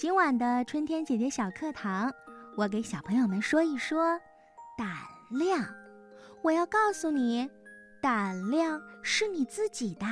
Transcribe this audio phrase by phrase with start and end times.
[0.00, 2.10] 今晚的春天姐姐小课堂，
[2.56, 4.18] 我给小朋友们说一说
[4.74, 4.88] 胆
[5.28, 5.62] 量。
[6.42, 7.50] 我要告诉你，
[8.00, 10.06] 胆量是你自己的，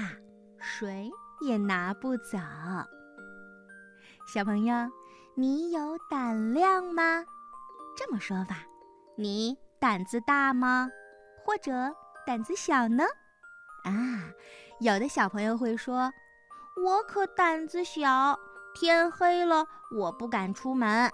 [0.61, 2.37] 谁也拿不走。
[4.27, 4.75] 小朋友，
[5.35, 7.25] 你有胆量吗？
[7.97, 8.67] 这么说吧，
[9.17, 10.91] 你胆子大吗？
[11.47, 11.73] 或者
[12.27, 13.05] 胆子小呢？
[13.85, 14.29] 啊，
[14.81, 16.13] 有的小朋友会说
[16.85, 18.39] ：“我可胆子小。”
[18.75, 21.11] 天黑了，我不敢出门。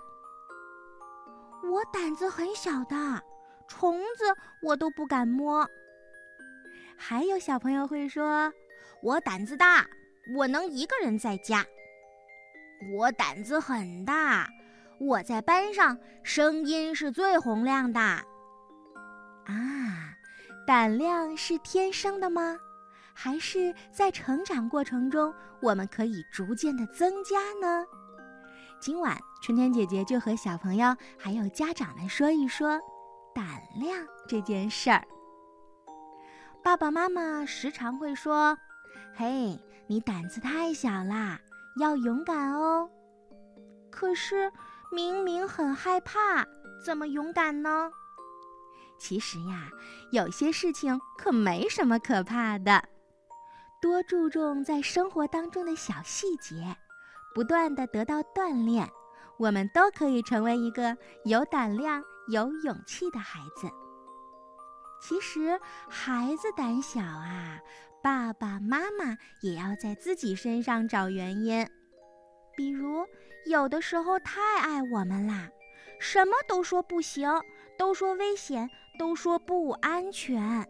[1.73, 3.23] 我胆子很小的，
[3.67, 4.25] 虫子
[4.63, 5.67] 我都不敢摸。
[6.97, 8.53] 还有小朋友会说
[9.03, 9.87] ：“我胆子大，
[10.37, 11.65] 我能一个人在家。”
[12.97, 14.47] 我胆子很大，
[15.01, 18.01] 我在班上声音是最洪亮的。
[18.01, 18.25] 啊，
[20.67, 22.59] 胆量是天生的吗？
[23.15, 25.33] 还是在成长过程中，
[25.63, 27.87] 我们可以逐渐的增加呢？
[28.81, 32.79] 今晚春天姐姐就和小朋友还有家长们说一说
[33.35, 33.97] 胆量
[34.29, 35.03] 这件事儿。
[36.63, 38.59] 爸爸妈妈时常会说
[39.15, 41.39] ：“嘿，你胆子太小啦，
[41.79, 42.91] 要勇敢哦。”
[43.91, 44.51] 可是
[44.91, 46.45] 明明很害怕，
[46.85, 47.91] 怎么勇敢呢？
[48.99, 49.69] 其实呀，
[50.11, 52.83] 有些事情可没什么可怕的。
[53.85, 56.75] 多注重在生活当中的小细节，
[57.35, 58.89] 不断的得到锻炼，
[59.39, 60.97] 我们都可以成为一个
[61.27, 63.69] 有胆量、有勇气的孩子。
[65.03, 67.61] 其实孩子胆小啊，
[68.03, 71.69] 爸爸妈妈也要在自己身上找原因。
[72.57, 73.05] 比如
[73.45, 75.51] 有的时候太爱我们啦，
[76.01, 77.29] 什么都说不行，
[77.77, 80.67] 都说危险，都说不安全。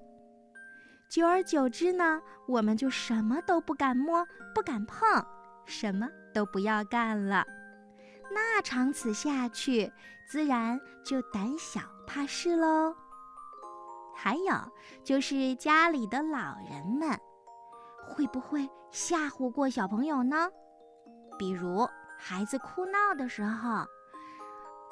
[1.09, 5.07] 久而久之呢，我们就什么都不敢摸、不敢碰，
[5.65, 7.45] 什么都不要干了。
[8.31, 9.93] 那长此下去，
[10.29, 12.95] 自然就胆小怕事喽。
[14.17, 14.55] 还有
[15.05, 17.17] 就是家里的老人们，
[18.09, 20.49] 会不会吓唬过小朋友呢？
[21.39, 21.89] 比如
[22.19, 23.85] 孩子哭闹的时候，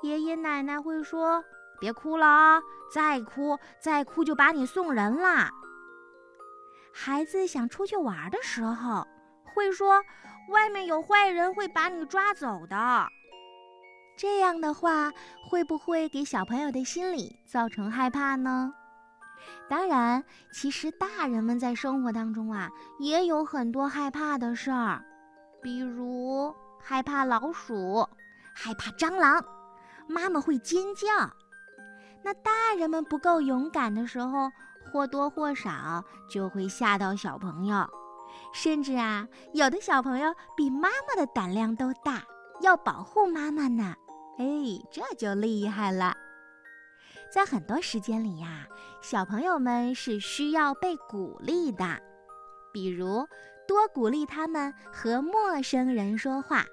[0.03, 1.43] 爷爷奶奶会说
[1.81, 2.61] ：“别哭了啊，
[2.93, 5.51] 再哭再哭就把你送人啦。”
[6.95, 9.07] 孩子想出去玩的时候，
[9.55, 10.05] 会说
[10.51, 13.07] ：“外面有坏人，会把你抓走的。”
[14.17, 15.11] 这样的话，
[15.49, 18.73] 会不会给小朋友的心理造成害怕呢？
[19.69, 20.23] 当然，
[20.53, 22.71] 其实大人们在生活当中啊，
[23.01, 25.03] 也有很多害怕的事儿，
[25.63, 28.07] 比如害怕老鼠、
[28.55, 29.43] 害怕蟑螂，
[30.07, 31.09] 妈妈会尖叫。
[32.23, 34.53] 那大人们不够勇敢的时候。
[34.93, 37.89] 或多或少就会吓到小朋友，
[38.53, 42.23] 甚至啊，有的小朋友比妈妈的胆量都大，
[42.61, 43.95] 要保护妈妈呢。
[44.39, 44.45] 哎，
[44.91, 46.15] 这就厉害了。
[47.33, 48.67] 在很多时间里呀，
[49.01, 51.99] 小朋友们是需要被鼓励的，
[52.71, 53.27] 比如
[53.67, 56.65] 多鼓励他们和陌生人说话，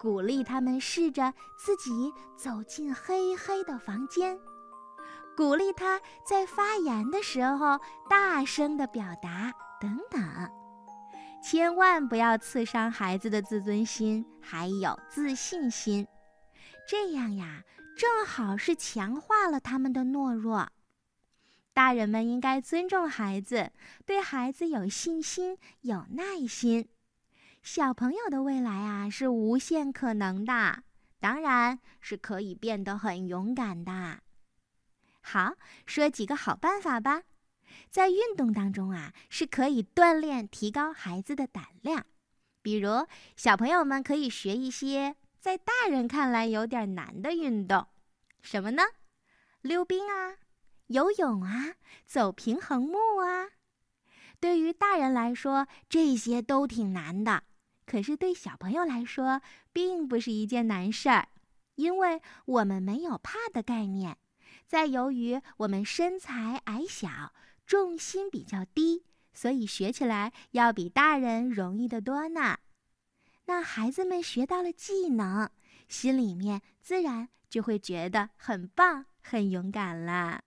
[0.00, 4.38] 鼓励他们试着自己走进黑黑的房间。
[5.36, 10.50] 鼓励他在发言的时候大声的表达，等等，
[11.42, 16.06] 千万不要刺伤孩子的自尊心，还有自信心。
[16.88, 17.62] 这样呀，
[17.98, 20.68] 正好是强化了他们的懦弱。
[21.74, 23.70] 大人们应该尊重孩子，
[24.06, 26.88] 对孩子有信心、有耐心。
[27.62, 30.82] 小朋友的未来啊，是无限可能的，
[31.20, 34.20] 当然是可以变得很勇敢的。
[35.28, 35.56] 好，
[35.86, 37.24] 说几个好办法吧。
[37.90, 42.06] 在运动当中啊，是可以锻炼、提高孩子的胆量。
[42.62, 47.88] 比如，小朋友们可以学一些在大人看来有点难的运动，
[48.40, 48.84] 什么呢？
[49.62, 50.36] 溜冰啊，
[50.86, 51.74] 游泳啊，
[52.06, 53.48] 走平衡木啊。
[54.38, 57.42] 对于大人来说，这些都挺难的，
[57.84, 59.42] 可是对小朋友来说，
[59.72, 61.26] 并不是一件难事儿，
[61.74, 64.16] 因为我们没有怕的概念。
[64.66, 67.32] 再由于我们身材矮小，
[67.66, 72.58] 重心比较低，所以学起来要比大人容易得多呢。
[73.46, 75.50] 那孩子们学到了技能，
[75.88, 80.40] 心里面自然就会觉得很棒、很勇敢了。